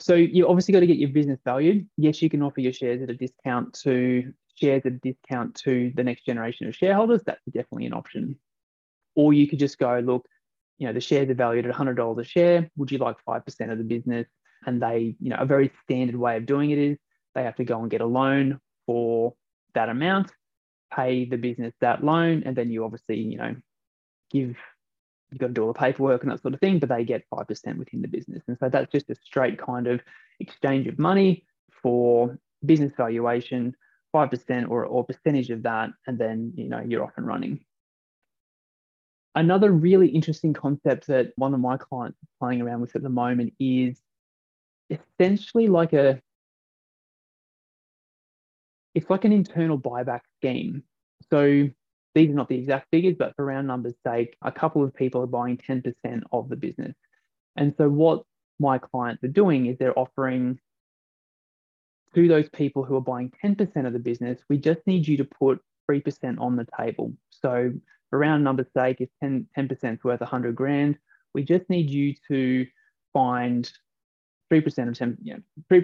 So 0.00 0.14
you 0.14 0.48
obviously 0.48 0.72
got 0.72 0.80
to 0.80 0.86
get 0.86 0.98
your 0.98 1.10
business 1.10 1.40
valued. 1.44 1.88
Yes, 1.96 2.20
you 2.22 2.28
can 2.28 2.42
offer 2.42 2.60
your 2.60 2.72
shares 2.72 3.02
at 3.02 3.10
a 3.10 3.14
discount 3.14 3.74
to 3.84 4.32
shares 4.54 4.82
at 4.84 4.92
a 4.92 4.96
discount 4.96 5.54
to 5.54 5.92
the 5.94 6.04
next 6.04 6.26
generation 6.26 6.66
of 6.66 6.74
shareholders. 6.74 7.22
That's 7.24 7.40
definitely 7.46 7.86
an 7.86 7.94
option. 7.94 8.36
Or 9.14 9.32
you 9.32 9.46
could 9.46 9.58
just 9.58 9.78
go, 9.78 10.00
look, 10.04 10.26
you 10.78 10.86
know, 10.86 10.92
the 10.92 11.00
shares 11.00 11.30
are 11.30 11.34
valued 11.34 11.66
at 11.66 11.74
$100 11.74 12.20
a 12.20 12.24
share. 12.24 12.68
Would 12.76 12.90
you 12.90 12.98
like 12.98 13.16
5% 13.28 13.70
of 13.70 13.78
the 13.78 13.84
business? 13.84 14.26
And 14.66 14.82
they, 14.82 15.14
you 15.20 15.30
know, 15.30 15.36
a 15.38 15.46
very 15.46 15.70
standard 15.84 16.16
way 16.16 16.36
of 16.36 16.46
doing 16.46 16.70
it 16.70 16.78
is 16.78 16.98
they 17.34 17.44
have 17.44 17.56
to 17.56 17.64
go 17.64 17.80
and 17.80 17.90
get 17.90 18.00
a 18.00 18.06
loan 18.06 18.58
for 18.86 19.34
that 19.74 19.88
amount, 19.88 20.32
pay 20.92 21.24
the 21.24 21.36
business 21.36 21.72
that 21.80 22.04
loan, 22.04 22.42
and 22.44 22.56
then 22.56 22.70
you 22.70 22.84
obviously, 22.84 23.18
you 23.18 23.36
know, 23.36 23.54
give 24.30 24.56
you've 25.32 25.40
got 25.40 25.48
to 25.48 25.52
do 25.52 25.62
all 25.62 25.72
the 25.72 25.78
paperwork 25.78 26.22
and 26.22 26.30
that 26.30 26.42
sort 26.42 26.54
of 26.54 26.60
thing, 26.60 26.78
but 26.78 26.88
they 26.88 27.04
get 27.04 27.24
5% 27.32 27.76
within 27.78 28.02
the 28.02 28.08
business. 28.08 28.42
And 28.46 28.56
so 28.60 28.68
that's 28.68 28.92
just 28.92 29.10
a 29.10 29.14
straight 29.24 29.58
kind 29.58 29.86
of 29.86 30.00
exchange 30.40 30.86
of 30.86 30.98
money 30.98 31.46
for 31.82 32.38
business 32.64 32.92
valuation, 32.96 33.74
5% 34.14 34.68
or, 34.68 34.84
or 34.84 35.04
percentage 35.04 35.50
of 35.50 35.62
that, 35.62 35.90
and 36.06 36.18
then 36.18 36.52
you 36.54 36.68
know 36.68 36.80
you're 36.86 37.02
off 37.02 37.12
and 37.16 37.26
running. 37.26 37.60
Another 39.34 39.72
really 39.72 40.08
interesting 40.08 40.52
concept 40.52 41.06
that 41.06 41.32
one 41.36 41.54
of 41.54 41.60
my 41.60 41.78
clients 41.78 42.18
is 42.22 42.28
playing 42.38 42.60
around 42.60 42.82
with 42.82 42.94
at 42.94 43.02
the 43.02 43.08
moment 43.08 43.54
is 43.58 43.98
essentially 44.90 45.68
like 45.68 45.94
a 45.94 46.20
it's 48.94 49.08
like 49.08 49.24
an 49.24 49.32
internal 49.32 49.78
buyback 49.78 50.20
scheme. 50.36 50.82
So 51.30 51.70
these 52.14 52.30
are 52.30 52.34
not 52.34 52.48
the 52.48 52.58
exact 52.58 52.88
figures, 52.90 53.16
but 53.18 53.34
for 53.36 53.44
round 53.44 53.66
numbers' 53.66 53.94
sake, 54.06 54.36
a 54.42 54.52
couple 54.52 54.84
of 54.84 54.94
people 54.94 55.22
are 55.22 55.26
buying 55.26 55.56
10% 55.56 56.22
of 56.32 56.48
the 56.48 56.56
business. 56.56 56.94
And 57.56 57.74
so 57.76 57.88
what 57.88 58.24
my 58.58 58.78
clients 58.78 59.24
are 59.24 59.28
doing 59.28 59.66
is 59.66 59.78
they're 59.78 59.98
offering 59.98 60.58
to 62.14 62.28
those 62.28 62.48
people 62.50 62.84
who 62.84 62.96
are 62.96 63.00
buying 63.00 63.32
10% 63.42 63.86
of 63.86 63.92
the 63.92 63.98
business, 63.98 64.38
we 64.48 64.58
just 64.58 64.80
need 64.86 65.08
you 65.08 65.16
to 65.16 65.24
put 65.24 65.60
3% 65.90 66.38
on 66.38 66.56
the 66.56 66.66
table. 66.78 67.12
So 67.30 67.72
for 68.10 68.18
round 68.18 68.44
numbers' 68.44 68.66
sake, 68.76 69.00
if 69.00 69.08
10, 69.22 69.46
10% 69.56 70.04
worth 70.04 70.20
100 70.20 70.54
grand, 70.54 70.98
we 71.34 71.42
just 71.42 71.68
need 71.70 71.88
you 71.88 72.14
to 72.28 72.66
find 73.12 73.70
3% 74.52 74.88
of 74.88 74.98
10, 74.98 75.18
you 75.22 75.42
know, 75.70 75.82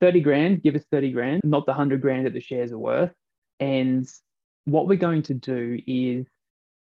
30 0.00 0.20
grand, 0.20 0.62
give 0.62 0.76
us 0.76 0.84
30 0.90 1.12
grand, 1.12 1.40
not 1.44 1.66
the 1.66 1.72
100 1.72 2.00
grand 2.00 2.26
that 2.26 2.32
the 2.32 2.40
shares 2.40 2.70
are 2.72 2.78
worth. 2.78 3.12
And 3.58 4.08
what 4.64 4.88
we're 4.88 4.96
going 4.96 5.22
to 5.22 5.34
do 5.34 5.78
is 5.86 6.26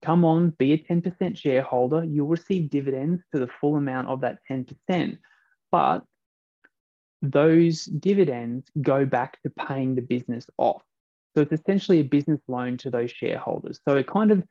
come 0.02 0.24
on, 0.24 0.50
be 0.50 0.72
a 0.72 0.78
10% 0.78 1.36
shareholder. 1.36 2.04
You'll 2.04 2.26
receive 2.26 2.70
dividends 2.70 3.22
to 3.32 3.40
the 3.40 3.48
full 3.60 3.76
amount 3.76 4.08
of 4.08 4.22
that 4.22 4.38
10%. 4.50 5.18
But 5.70 6.02
those 7.22 7.84
dividends 7.84 8.66
go 8.80 9.04
back 9.04 9.40
to 9.42 9.50
paying 9.50 9.94
the 9.94 10.02
business 10.02 10.46
off. 10.56 10.82
So 11.34 11.42
it's 11.42 11.52
essentially 11.52 12.00
a 12.00 12.04
business 12.04 12.40
loan 12.48 12.76
to 12.78 12.90
those 12.90 13.10
shareholders. 13.10 13.80
So 13.86 13.96
it 13.96 14.06
kind 14.06 14.30
of 14.30 14.42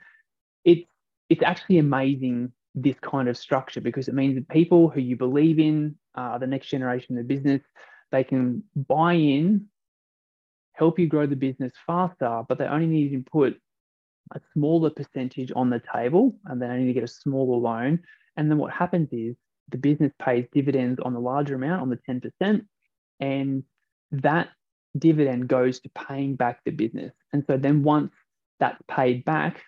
it's 0.64 0.88
it's 1.30 1.44
actually 1.44 1.80
amazing 1.80 2.52
this 2.76 2.96
kind 3.02 3.28
of 3.28 3.38
structure 3.38 3.82
because 3.82 4.08
it 4.08 4.14
means 4.14 4.36
that 4.36 4.48
people 4.50 4.88
who 4.88 5.02
you 5.02 5.16
believe 5.16 5.60
in 5.60 5.96
uh, 6.16 6.38
the 6.38 6.48
next 6.48 6.68
generation 6.68 7.18
of 7.18 7.28
business 7.28 7.62
they 8.12 8.24
can 8.24 8.64
buy 8.76 9.14
in 9.14 9.66
help 10.80 10.98
you 10.98 11.08
grow 11.08 11.28
the 11.28 11.36
business 11.36 11.74
faster, 11.86 12.44
but 12.48 12.58
they 12.58 12.66
only 12.66 12.88
need 12.88 13.12
to 13.12 13.30
put 13.30 13.60
a 14.34 14.40
smaller 14.54 14.90
percentage 14.90 15.52
on 15.56 15.70
the 15.70 15.82
table 15.94 16.40
and 16.46 16.62
they 16.62 16.66
only 16.66 16.84
need 16.84 16.88
to 16.88 16.94
get 16.94 17.04
a 17.04 17.08
smaller 17.08 17.58
loan. 17.58 18.00
And 18.38 18.50
then 18.50 18.58
what 18.58 18.72
happens 18.72 19.10
is 19.12 19.36
the 19.70 19.78
business 19.78 20.14
pays 20.20 20.46
dividends 20.54 21.00
on 21.04 21.14
the 21.14 21.20
larger 21.20 21.56
amount, 21.56 21.82
on 21.82 21.90
the 21.90 22.00
10%, 22.10 22.66
and 23.20 23.64
that 24.12 24.50
dividend 24.98 25.50
goes 25.50 25.82
to 25.82 25.90
paying 25.90 26.36
back 26.36 26.62
the 26.64 26.72
business. 26.72 27.14
And 27.34 27.44
so 27.46 27.58
then 27.58 27.84
once 27.84 28.14
that's 28.60 28.82
paid 28.88 29.26
back, 29.26 29.62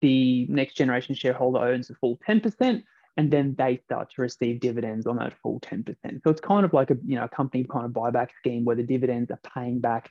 the 0.00 0.46
next 0.48 0.74
generation 0.74 1.14
shareholder 1.14 1.58
owns 1.58 1.88
the 1.88 1.94
full 1.96 2.18
10%, 2.28 2.82
and 3.16 3.30
then 3.30 3.54
they 3.58 3.80
start 3.84 4.10
to 4.14 4.22
receive 4.22 4.60
dividends 4.60 5.06
on 5.06 5.16
that 5.16 5.34
full 5.42 5.60
10%. 5.60 5.96
So 6.22 6.30
it's 6.30 6.40
kind 6.40 6.64
of 6.64 6.72
like 6.72 6.90
a 6.90 6.96
you 7.04 7.16
know 7.16 7.24
a 7.24 7.28
company 7.28 7.64
kind 7.64 7.84
of 7.84 7.92
buyback 7.92 8.28
scheme 8.38 8.64
where 8.64 8.76
the 8.76 8.82
dividends 8.82 9.30
are 9.30 9.40
paying 9.54 9.80
back 9.80 10.10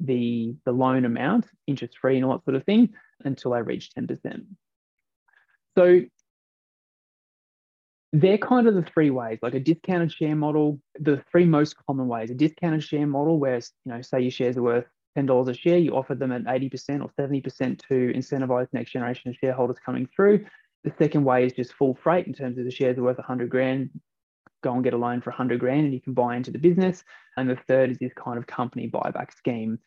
the, 0.00 0.54
the 0.64 0.72
loan 0.72 1.04
amount, 1.04 1.46
interest 1.66 1.98
free 2.00 2.16
and 2.16 2.24
all 2.24 2.32
that 2.32 2.44
sort 2.44 2.56
of 2.56 2.64
thing, 2.64 2.94
until 3.24 3.52
I 3.52 3.58
reach 3.58 3.90
10%. 3.96 4.44
So 5.78 6.02
they're 8.12 8.38
kind 8.38 8.66
of 8.66 8.74
the 8.74 8.82
three 8.82 9.10
ways, 9.10 9.38
like 9.42 9.54
a 9.54 9.60
discounted 9.60 10.12
share 10.12 10.34
model, 10.34 10.80
the 10.98 11.22
three 11.30 11.44
most 11.44 11.76
common 11.86 12.08
ways. 12.08 12.30
A 12.30 12.34
discounted 12.34 12.82
share 12.82 13.06
model 13.06 13.38
where, 13.38 13.56
you 13.56 13.92
know, 13.92 14.02
say 14.02 14.20
your 14.20 14.32
shares 14.32 14.56
are 14.56 14.62
worth 14.62 14.86
$10 15.16 15.48
a 15.48 15.54
share, 15.54 15.78
you 15.78 15.94
offer 15.96 16.14
them 16.14 16.32
at 16.32 16.44
80% 16.44 17.02
or 17.02 17.10
70% 17.18 17.78
to 17.88 18.12
incentivize 18.12 18.68
next 18.72 18.92
generation 18.92 19.30
of 19.30 19.36
shareholders 19.36 19.76
coming 19.84 20.08
through. 20.14 20.44
The 20.84 20.92
second 20.98 21.24
way 21.24 21.44
is 21.44 21.52
just 21.52 21.74
full 21.74 21.98
freight 22.02 22.26
in 22.26 22.32
terms 22.32 22.58
of 22.58 22.64
the 22.64 22.70
shares 22.70 22.98
are 22.98 23.02
worth 23.02 23.18
100 23.18 23.50
grand, 23.50 23.90
go 24.62 24.72
and 24.72 24.84
get 24.84 24.94
a 24.94 24.98
loan 24.98 25.20
for 25.20 25.30
100 25.30 25.60
grand 25.60 25.84
and 25.84 25.94
you 25.94 26.00
can 26.00 26.14
buy 26.14 26.36
into 26.36 26.50
the 26.50 26.58
business. 26.58 27.04
And 27.36 27.48
the 27.48 27.58
third 27.68 27.90
is 27.90 27.98
this 27.98 28.12
kind 28.14 28.38
of 28.38 28.46
company 28.46 28.90
buyback 28.90 29.34
scheme 29.34 29.78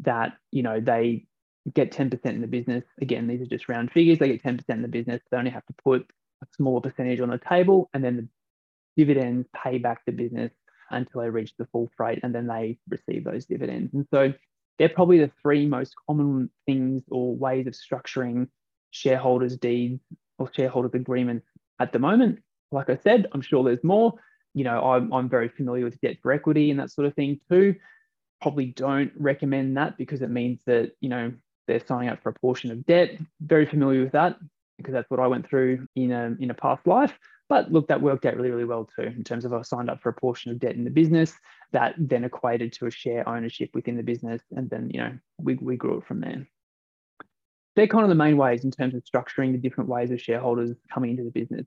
that, 0.00 0.34
you 0.50 0.62
know, 0.62 0.80
they 0.80 1.26
get 1.74 1.92
10% 1.92 2.24
in 2.26 2.40
the 2.40 2.46
business. 2.46 2.84
Again, 3.00 3.26
these 3.26 3.40
are 3.40 3.46
just 3.46 3.68
round 3.68 3.92
figures. 3.92 4.18
They 4.18 4.28
get 4.28 4.42
10% 4.42 4.62
in 4.68 4.82
the 4.82 4.88
business. 4.88 5.22
They 5.30 5.36
only 5.36 5.50
have 5.50 5.66
to 5.66 5.74
put 5.84 6.06
a 6.42 6.46
smaller 6.56 6.80
percentage 6.80 7.20
on 7.20 7.30
the 7.30 7.38
table 7.38 7.88
and 7.94 8.02
then 8.02 8.16
the 8.16 8.28
dividends 8.96 9.48
pay 9.54 9.78
back 9.78 10.02
the 10.04 10.12
business 10.12 10.52
until 10.90 11.22
they 11.22 11.30
reach 11.30 11.54
the 11.56 11.66
full 11.66 11.90
freight 11.96 12.20
and 12.22 12.34
then 12.34 12.46
they 12.46 12.78
receive 12.88 13.24
those 13.24 13.46
dividends. 13.46 13.94
And 13.94 14.06
so 14.12 14.32
they're 14.78 14.88
probably 14.88 15.18
the 15.18 15.30
three 15.40 15.66
most 15.66 15.94
common 16.06 16.50
things 16.66 17.02
or 17.08 17.34
ways 17.34 17.66
of 17.66 17.74
structuring 17.74 18.48
shareholders' 18.90 19.56
deeds 19.56 20.00
or 20.38 20.50
shareholders' 20.52 20.94
agreements 20.94 21.46
at 21.80 21.92
the 21.92 21.98
moment 21.98 22.40
like 22.72 22.90
I 22.90 22.96
said, 22.96 23.26
I'm 23.32 23.42
sure 23.42 23.62
there's 23.64 23.84
more. 23.84 24.14
You 24.54 24.64
know, 24.64 24.82
I'm, 24.82 25.12
I'm 25.12 25.28
very 25.28 25.48
familiar 25.48 25.84
with 25.84 26.00
debt 26.00 26.18
for 26.22 26.32
equity 26.32 26.70
and 26.70 26.80
that 26.80 26.90
sort 26.90 27.06
of 27.06 27.14
thing 27.14 27.40
too. 27.50 27.74
Probably 28.40 28.66
don't 28.66 29.12
recommend 29.16 29.76
that 29.76 29.96
because 29.96 30.22
it 30.22 30.30
means 30.30 30.60
that, 30.66 30.92
you 31.00 31.08
know, 31.08 31.32
they're 31.68 31.86
signing 31.86 32.08
up 32.08 32.22
for 32.22 32.30
a 32.30 32.34
portion 32.34 32.70
of 32.70 32.84
debt. 32.84 33.18
Very 33.40 33.66
familiar 33.66 34.02
with 34.02 34.12
that 34.12 34.36
because 34.76 34.92
that's 34.92 35.10
what 35.10 35.20
I 35.20 35.26
went 35.26 35.48
through 35.48 35.86
in 35.94 36.12
a, 36.12 36.34
in 36.40 36.50
a 36.50 36.54
past 36.54 36.86
life. 36.86 37.16
But 37.48 37.70
look, 37.70 37.88
that 37.88 38.00
worked 38.00 38.24
out 38.24 38.36
really, 38.36 38.50
really 38.50 38.64
well 38.64 38.88
too, 38.96 39.02
in 39.02 39.24
terms 39.24 39.44
of 39.44 39.52
I 39.52 39.62
signed 39.62 39.90
up 39.90 40.02
for 40.02 40.08
a 40.08 40.14
portion 40.14 40.50
of 40.50 40.58
debt 40.58 40.74
in 40.74 40.84
the 40.84 40.90
business 40.90 41.34
that 41.72 41.94
then 41.98 42.24
equated 42.24 42.72
to 42.74 42.86
a 42.86 42.90
share 42.90 43.28
ownership 43.28 43.70
within 43.74 43.96
the 43.96 44.02
business. 44.02 44.42
And 44.56 44.68
then, 44.70 44.90
you 44.90 45.00
know, 45.00 45.18
we, 45.38 45.54
we 45.54 45.76
grew 45.76 45.98
it 45.98 46.06
from 46.06 46.20
there. 46.20 46.46
They're 47.76 47.86
kind 47.86 48.04
of 48.04 48.08
the 48.08 48.14
main 48.14 48.36
ways 48.36 48.64
in 48.64 48.70
terms 48.70 48.94
of 48.94 49.04
structuring 49.04 49.52
the 49.52 49.58
different 49.58 49.88
ways 49.88 50.10
of 50.10 50.20
shareholders 50.20 50.76
coming 50.92 51.10
into 51.10 51.24
the 51.24 51.30
business. 51.30 51.66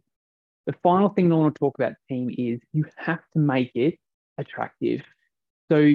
The 0.65 0.73
final 0.81 1.09
thing 1.09 1.31
I 1.31 1.35
want 1.35 1.55
to 1.55 1.59
talk 1.59 1.75
about 1.77 1.93
team 2.09 2.29
is 2.35 2.59
you 2.73 2.85
have 2.97 3.21
to 3.33 3.39
make 3.39 3.71
it 3.75 3.99
attractive. 4.37 5.01
So 5.71 5.93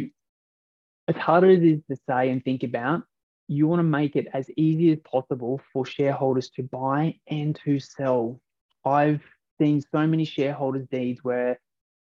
as 1.08 1.16
hard 1.16 1.44
as 1.44 1.58
it 1.58 1.64
is 1.64 1.80
to 1.90 1.96
say 2.08 2.30
and 2.30 2.44
think 2.44 2.62
about, 2.62 3.02
you 3.48 3.66
want 3.66 3.80
to 3.80 3.84
make 3.84 4.14
it 4.14 4.28
as 4.32 4.48
easy 4.56 4.92
as 4.92 4.98
possible 5.00 5.60
for 5.72 5.84
shareholders 5.84 6.50
to 6.50 6.62
buy 6.62 7.16
and 7.28 7.58
to 7.64 7.80
sell. 7.80 8.40
I've 8.84 9.22
seen 9.60 9.82
so 9.92 10.06
many 10.06 10.24
shareholders 10.24 10.86
deeds 10.88 11.18
where 11.24 11.58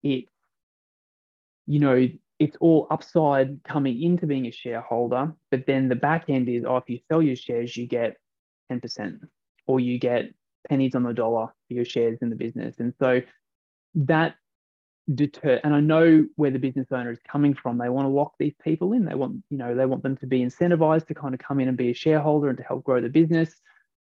it, 0.05 0.27
you 1.67 1.81
know, 1.81 2.09
it's 2.39 2.57
all 2.61 2.87
upside 2.91 3.63
coming 3.65 4.03
into 4.03 4.27
being 4.27 4.47
a 4.47 4.53
shareholder, 4.53 5.33
but 5.51 5.67
then 5.67 5.89
the 5.89 5.97
back 5.97 6.25
end 6.29 6.49
is, 6.49 6.65
oh, 6.65 6.77
if 6.77 6.89
you 6.89 7.01
sell 7.11 7.23
your 7.23 7.37
shares, 7.37 7.77
you 7.77 7.87
get 7.89 8.17
10% 8.71 9.19
or 9.67 9.81
you 9.81 9.99
get 9.99 10.33
pennies 10.69 10.95
on 10.95 11.03
the 11.03 11.13
dollar 11.13 11.47
for 11.47 11.75
your 11.75 11.85
shares 11.85 12.19
in 12.23 12.31
the 12.31 12.37
business. 12.37 12.77
And 12.79 12.95
so 12.99 13.23
that 13.95 14.37
deter 15.13 15.61
and 15.65 15.75
I 15.75 15.81
know 15.81 16.27
where 16.37 16.51
the 16.51 16.59
business 16.59 16.89
owner 16.93 17.11
is 17.11 17.19
coming 17.31 17.55
from. 17.55 17.79
They 17.79 17.89
want 17.89 18.07
to 18.07 18.11
lock 18.11 18.35
these 18.39 18.55
people 18.63 18.93
in. 18.93 19.05
They 19.05 19.15
want, 19.15 19.43
you 19.51 19.59
know, 19.59 19.75
they 19.75 19.87
want 19.87 20.03
them 20.03 20.17
to 20.19 20.27
be 20.27 20.41
incentivized 20.41 21.07
to 21.09 21.15
kind 21.15 21.35
of 21.35 21.41
come 21.41 21.61
in 21.61 21.69
and 21.69 21.77
be 21.77 21.91
a 21.91 21.95
shareholder 21.95 22.49
and 22.49 22.59
to 22.59 22.65
help 22.65 22.85
grow 22.85 23.01
the 23.01 23.09
business, 23.09 23.55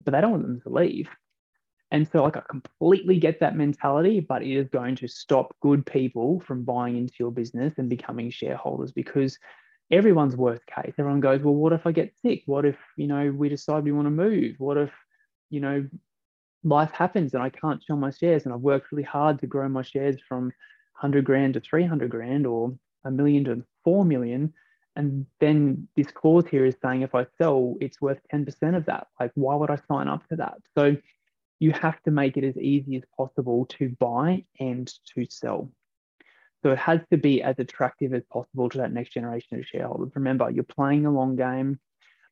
but 0.04 0.12
they 0.12 0.20
don't 0.20 0.32
want 0.32 0.42
them 0.42 0.60
to 0.60 0.68
leave. 0.68 1.08
And 1.90 2.08
so 2.08 2.22
like 2.22 2.36
I 2.36 2.42
completely 2.48 3.18
get 3.18 3.40
that 3.40 3.56
mentality, 3.56 4.20
but 4.20 4.42
it 4.42 4.54
is 4.54 4.68
going 4.68 4.94
to 4.96 5.08
stop 5.08 5.56
good 5.60 5.84
people 5.84 6.40
from 6.40 6.64
buying 6.64 6.96
into 6.96 7.14
your 7.18 7.32
business 7.32 7.74
and 7.78 7.88
becoming 7.88 8.30
shareholders 8.30 8.92
because 8.92 9.38
everyone's 9.90 10.36
worst 10.36 10.62
case. 10.66 10.94
Everyone 10.98 11.20
goes, 11.20 11.42
well, 11.42 11.54
what 11.54 11.72
if 11.72 11.86
I 11.86 11.92
get 11.92 12.14
sick? 12.22 12.42
What 12.46 12.64
if, 12.64 12.76
you 12.96 13.08
know, 13.08 13.32
we 13.32 13.48
decide 13.48 13.82
we 13.82 13.92
want 13.92 14.06
to 14.06 14.10
move? 14.10 14.54
What 14.58 14.76
if, 14.76 14.90
you 15.48 15.60
know, 15.60 15.84
life 16.64 16.90
happens 16.92 17.34
and 17.34 17.42
I 17.42 17.50
can't 17.50 17.82
sell 17.84 17.96
my 17.96 18.10
shares 18.10 18.44
and 18.44 18.52
I've 18.52 18.60
worked 18.60 18.92
really 18.92 19.04
hard 19.04 19.38
to 19.40 19.46
grow 19.46 19.68
my 19.68 19.82
shares 19.82 20.16
from 20.28 20.44
100 21.00 21.24
grand 21.24 21.54
to 21.54 21.60
300 21.60 22.10
grand 22.10 22.46
or 22.46 22.74
a 23.04 23.10
million 23.10 23.44
to 23.44 23.64
4 23.84 24.04
million. 24.04 24.52
And 24.96 25.26
then 25.38 25.88
this 25.96 26.10
clause 26.10 26.44
here 26.50 26.64
is 26.64 26.74
saying 26.82 27.02
if 27.02 27.14
I 27.14 27.26
sell, 27.38 27.76
it's 27.80 28.00
worth 28.00 28.20
10% 28.32 28.76
of 28.76 28.86
that. 28.86 29.06
Like, 29.18 29.30
why 29.34 29.54
would 29.54 29.70
I 29.70 29.78
sign 29.88 30.08
up 30.08 30.22
for 30.28 30.36
that? 30.36 30.58
So 30.76 30.96
you 31.58 31.72
have 31.72 32.02
to 32.02 32.10
make 32.10 32.36
it 32.36 32.44
as 32.44 32.56
easy 32.56 32.96
as 32.96 33.02
possible 33.16 33.66
to 33.78 33.90
buy 34.00 34.44
and 34.58 34.92
to 35.14 35.26
sell. 35.30 35.70
So 36.62 36.72
it 36.72 36.78
has 36.78 37.00
to 37.10 37.16
be 37.16 37.42
as 37.42 37.58
attractive 37.58 38.12
as 38.12 38.22
possible 38.30 38.68
to 38.68 38.78
that 38.78 38.92
next 38.92 39.12
generation 39.12 39.58
of 39.58 39.64
shareholders. 39.64 40.12
Remember, 40.14 40.50
you're 40.50 40.64
playing 40.64 41.04
the 41.04 41.10
long 41.10 41.36
game. 41.36 41.78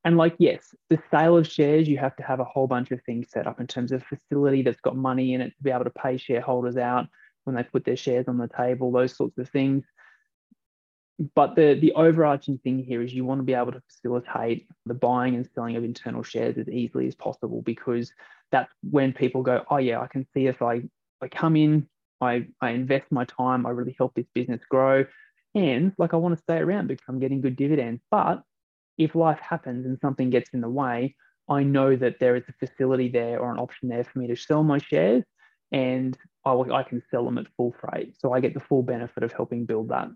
And 0.09 0.17
like, 0.17 0.37
yes, 0.39 0.75
the 0.89 0.99
sale 1.11 1.37
of 1.37 1.47
shares, 1.47 1.87
you 1.87 1.99
have 1.99 2.17
to 2.17 2.23
have 2.23 2.41
a 2.41 2.45
whole 2.45 2.67
bunch 2.67 2.93
of 2.93 3.03
things 3.03 3.29
set 3.29 3.47
up 3.47 3.61
in 3.61 3.67
terms 3.67 3.93
of 3.93 4.03
facility 4.05 4.63
that's 4.63 4.81
got 4.81 4.97
money 4.97 5.35
in 5.35 5.43
it 5.43 5.51
to 5.51 5.63
be 5.63 5.71
able 5.71 5.85
to 5.85 5.91
pay 5.91 6.17
shareholders 6.17 6.79
out 6.79 7.09
when 7.45 7.55
they 7.55 7.63
put 7.63 7.85
their 7.85 7.95
shares 7.95 8.27
on 8.27 8.39
the 8.39 8.49
table, 8.49 8.91
those 8.91 9.15
sorts 9.15 9.37
of 9.37 9.51
things. 9.51 9.85
But 11.35 11.57
the, 11.57 11.75
the 11.79 11.93
overarching 11.93 12.57
thing 12.57 12.83
here 12.83 13.03
is 13.03 13.13
you 13.13 13.27
want 13.27 13.41
to 13.41 13.45
be 13.45 13.53
able 13.53 13.73
to 13.73 13.83
facilitate 13.87 14.67
the 14.87 14.95
buying 14.95 15.35
and 15.35 15.47
selling 15.55 15.77
of 15.77 15.85
internal 15.85 16.23
shares 16.23 16.57
as 16.57 16.71
easily 16.71 17.07
as 17.07 17.15
possible 17.15 17.61
because 17.61 18.11
that's 18.51 18.73
when 18.91 19.13
people 19.13 19.43
go, 19.43 19.63
oh 19.71 19.77
yeah, 19.77 20.01
I 20.01 20.07
can 20.07 20.27
see 20.33 20.47
if 20.47 20.63
I, 20.63 20.85
I 21.21 21.29
come 21.29 21.55
in, 21.55 21.87
I, 22.23 22.47
I 22.63 22.71
invest 22.71 23.13
my 23.13 23.27
time, 23.27 23.67
I 23.67 23.71
really 23.71 23.95
help 23.99 24.15
this 24.15 24.29
business 24.33 24.63
grow. 24.71 25.05
And 25.55 25.93
like 25.99 26.15
I 26.15 26.17
want 26.17 26.35
to 26.35 26.43
stay 26.43 26.57
around 26.57 26.87
because 26.87 27.05
I'm 27.09 27.19
getting 27.19 27.43
good 27.43 27.57
dividends. 27.57 28.01
But 28.11 28.43
if 28.99 29.15
life 29.15 29.39
happens 29.41 29.87
and 29.87 29.99
something 30.01 30.29
gets 30.29 30.51
in 30.51 30.61
the 30.61 30.69
way, 30.69 31.15
I 31.49 31.63
know 31.63 31.97
that 31.97 32.19
there 32.21 32.37
is 32.37 32.45
a 32.49 32.67
facility 32.67 33.09
there 33.09 33.39
or 33.41 33.51
an 33.53 33.59
option 33.59 33.89
there 33.89 34.05
for 34.05 34.19
me 34.19 34.27
to 34.27 34.37
sell 34.37 34.63
my 34.63 34.79
shares 34.79 35.25
and 35.73 36.17
I, 36.45 36.53
I 36.53 36.83
can 36.83 37.03
sell 37.11 37.25
them 37.25 37.39
at 37.39 37.47
full 37.57 37.75
freight. 37.81 38.15
So 38.21 38.33
I 38.33 38.41
get 38.41 38.55
the 38.55 38.61
full 38.61 38.83
benefit 38.83 39.23
of 39.23 39.33
helping 39.33 39.65
build 39.65 39.89
that. 39.89 40.09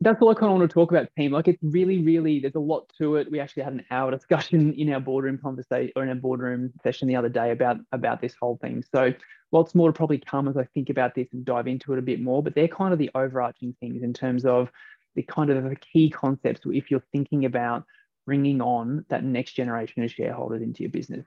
That's 0.00 0.20
all 0.20 0.30
I 0.30 0.34
kind 0.34 0.52
of 0.52 0.58
want 0.58 0.68
to 0.68 0.74
talk 0.74 0.90
about, 0.90 1.08
team. 1.16 1.30
Like 1.30 1.46
it's 1.46 1.62
really, 1.62 2.02
really, 2.02 2.40
there's 2.40 2.56
a 2.56 2.60
lot 2.60 2.90
to 2.98 3.16
it. 3.16 3.30
We 3.30 3.38
actually 3.38 3.62
had 3.62 3.72
an 3.72 3.84
hour 3.90 4.10
discussion 4.10 4.72
in 4.76 4.92
our 4.92 4.98
boardroom 4.98 5.38
conversation 5.38 5.92
or 5.94 6.02
in 6.02 6.08
our 6.08 6.16
boardroom 6.16 6.72
session 6.82 7.06
the 7.06 7.14
other 7.14 7.28
day 7.28 7.52
about, 7.52 7.76
about 7.92 8.20
this 8.20 8.34
whole 8.40 8.58
thing. 8.60 8.82
So 8.92 9.14
lots 9.52 9.76
more 9.76 9.88
to 9.88 9.92
probably 9.92 10.18
come 10.18 10.48
as 10.48 10.56
I 10.56 10.64
think 10.74 10.90
about 10.90 11.14
this 11.14 11.28
and 11.32 11.44
dive 11.44 11.68
into 11.68 11.92
it 11.92 12.00
a 12.00 12.02
bit 12.02 12.20
more, 12.20 12.42
but 12.42 12.54
they're 12.56 12.66
kind 12.66 12.92
of 12.92 12.98
the 12.98 13.10
overarching 13.14 13.76
things 13.78 14.02
in 14.02 14.12
terms 14.12 14.44
of 14.44 14.72
the 15.14 15.22
kind 15.22 15.50
of 15.50 15.80
key 15.80 16.10
concepts 16.10 16.60
if 16.66 16.90
you're 16.90 17.02
thinking 17.12 17.44
about 17.44 17.84
bringing 18.26 18.60
on 18.60 19.04
that 19.08 19.24
next 19.24 19.52
generation 19.52 20.02
of 20.02 20.10
shareholders 20.10 20.62
into 20.62 20.82
your 20.82 20.90
business. 20.90 21.26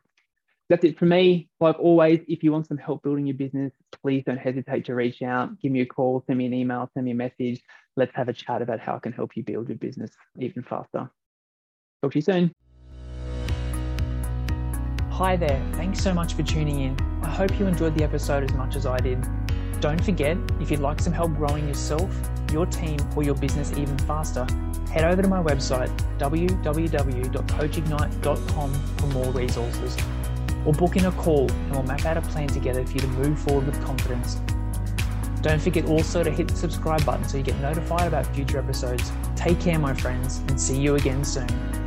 That's 0.69 0.83
it 0.83 0.97
for 0.97 1.05
me. 1.05 1.49
Like 1.59 1.77
always, 1.79 2.21
if 2.27 2.43
you 2.43 2.51
want 2.51 2.67
some 2.67 2.77
help 2.77 3.03
building 3.03 3.27
your 3.27 3.35
business, 3.35 3.71
please 4.01 4.23
don't 4.25 4.37
hesitate 4.37 4.85
to 4.85 4.95
reach 4.95 5.21
out, 5.21 5.59
give 5.61 5.71
me 5.71 5.81
a 5.81 5.85
call, 5.85 6.23
send 6.25 6.39
me 6.39 6.47
an 6.47 6.53
email, 6.53 6.89
send 6.93 7.05
me 7.05 7.11
a 7.11 7.15
message. 7.15 7.61
Let's 7.95 8.15
have 8.15 8.29
a 8.29 8.33
chat 8.33 8.61
about 8.61 8.79
how 8.79 8.95
I 8.95 8.99
can 8.99 9.11
help 9.11 9.37
you 9.37 9.43
build 9.43 9.69
your 9.69 9.77
business 9.77 10.11
even 10.39 10.63
faster. 10.63 11.09
Talk 12.01 12.11
to 12.11 12.17
you 12.17 12.21
soon. 12.21 12.51
Hi 15.11 15.37
there. 15.37 15.63
Thanks 15.73 16.01
so 16.01 16.13
much 16.13 16.33
for 16.33 16.43
tuning 16.43 16.81
in. 16.81 16.97
I 17.23 17.29
hope 17.29 17.57
you 17.59 17.67
enjoyed 17.67 17.95
the 17.95 18.03
episode 18.03 18.43
as 18.43 18.53
much 18.53 18.75
as 18.75 18.85
I 18.85 18.97
did. 18.99 19.25
Don't 19.79 20.03
forget, 20.03 20.37
if 20.59 20.71
you'd 20.71 20.79
like 20.79 20.99
some 20.99 21.13
help 21.13 21.35
growing 21.35 21.67
yourself, 21.67 22.09
your 22.51 22.65
team, 22.65 22.97
or 23.15 23.21
your 23.23 23.35
business 23.35 23.71
even 23.77 23.95
faster, 23.99 24.47
head 24.89 25.03
over 25.03 25.21
to 25.21 25.27
my 25.27 25.43
website, 25.43 25.95
www.coachignite.com 26.17 28.73
for 28.73 29.07
more 29.07 29.31
resources. 29.31 29.97
Or 30.65 30.73
book 30.73 30.95
in 30.95 31.05
a 31.05 31.11
call 31.11 31.51
and 31.51 31.71
we'll 31.71 31.83
map 31.83 32.05
out 32.05 32.17
a 32.17 32.21
plan 32.21 32.47
together 32.47 32.83
for 32.85 32.93
you 32.93 32.99
to 32.99 33.07
move 33.07 33.37
forward 33.39 33.65
with 33.67 33.83
confidence. 33.83 34.39
Don't 35.41 35.61
forget 35.61 35.85
also 35.85 36.23
to 36.23 36.31
hit 36.31 36.47
the 36.47 36.55
subscribe 36.55 37.05
button 37.05 37.29
so 37.29 37.37
you 37.37 37.43
get 37.43 37.59
notified 37.59 38.07
about 38.07 38.25
future 38.33 38.57
episodes. 38.57 39.11
Take 39.35 39.59
care, 39.59 39.77
my 39.77 39.93
friends, 39.93 40.39
and 40.47 40.59
see 40.59 40.79
you 40.79 40.95
again 40.95 41.23
soon. 41.23 41.84